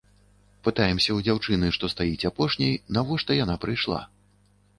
Пытаемся 0.67 1.03
ў 1.13 1.19
дзяўчыны, 1.27 1.67
што 1.77 1.89
стаіць 1.93 2.27
апошняй, 2.31 2.73
навошта 2.99 3.37
яна 3.43 3.55
прыйшла. 3.69 4.01